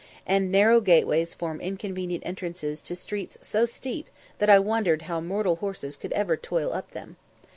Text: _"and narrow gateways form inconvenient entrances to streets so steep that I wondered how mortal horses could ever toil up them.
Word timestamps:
_"and 0.25 0.51
narrow 0.51 0.81
gateways 0.81 1.35
form 1.35 1.61
inconvenient 1.61 2.23
entrances 2.25 2.81
to 2.81 2.95
streets 2.95 3.37
so 3.43 3.67
steep 3.67 4.09
that 4.39 4.49
I 4.49 4.57
wondered 4.57 5.03
how 5.03 5.21
mortal 5.21 5.57
horses 5.57 5.95
could 5.95 6.11
ever 6.13 6.35
toil 6.35 6.73
up 6.73 6.89
them. 6.89 7.17